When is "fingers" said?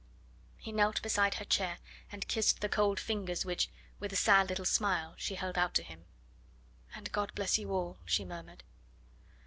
2.99-3.45